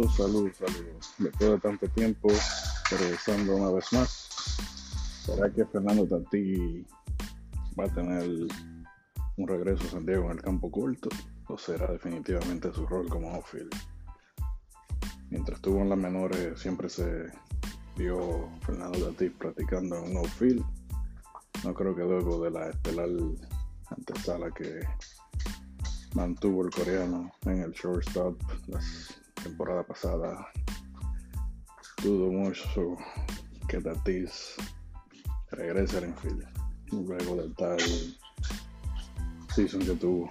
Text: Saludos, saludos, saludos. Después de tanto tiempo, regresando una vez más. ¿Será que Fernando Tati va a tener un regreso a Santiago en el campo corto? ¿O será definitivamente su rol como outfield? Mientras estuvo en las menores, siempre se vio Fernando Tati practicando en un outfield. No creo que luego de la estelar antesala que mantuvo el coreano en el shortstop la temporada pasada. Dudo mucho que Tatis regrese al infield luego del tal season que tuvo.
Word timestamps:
Saludos, 0.00 0.16
saludos, 0.16 0.56
saludos. 0.56 1.14
Después 1.18 1.50
de 1.50 1.58
tanto 1.58 1.88
tiempo, 1.88 2.28
regresando 2.90 3.56
una 3.56 3.70
vez 3.70 3.92
más. 3.92 4.08
¿Será 5.26 5.52
que 5.52 5.66
Fernando 5.66 6.06
Tati 6.06 6.86
va 7.78 7.84
a 7.84 7.88
tener 7.88 8.24
un 9.36 9.48
regreso 9.48 9.84
a 9.84 9.90
Santiago 9.90 10.24
en 10.26 10.38
el 10.38 10.42
campo 10.42 10.70
corto? 10.70 11.10
¿O 11.48 11.58
será 11.58 11.92
definitivamente 11.92 12.72
su 12.72 12.86
rol 12.86 13.10
como 13.10 13.34
outfield? 13.34 13.74
Mientras 15.28 15.58
estuvo 15.58 15.80
en 15.82 15.90
las 15.90 15.98
menores, 15.98 16.58
siempre 16.58 16.88
se 16.88 17.26
vio 17.96 18.48
Fernando 18.64 18.98
Tati 19.10 19.28
practicando 19.28 19.98
en 19.98 20.12
un 20.12 20.16
outfield. 20.16 20.64
No 21.62 21.74
creo 21.74 21.94
que 21.94 22.04
luego 22.04 22.42
de 22.42 22.50
la 22.50 22.70
estelar 22.70 23.10
antesala 23.90 24.50
que 24.50 24.80
mantuvo 26.14 26.64
el 26.64 26.70
coreano 26.70 27.30
en 27.44 27.60
el 27.60 27.72
shortstop 27.72 28.40
la 28.68 28.80
temporada 29.70 29.82
pasada. 29.86 30.48
Dudo 32.02 32.32
mucho 32.32 32.96
que 33.68 33.80
Tatis 33.80 34.56
regrese 35.52 35.98
al 35.98 36.04
infield 36.06 36.44
luego 36.92 37.36
del 37.36 37.54
tal 37.54 37.78
season 39.54 39.80
que 39.80 39.94
tuvo. 39.94 40.30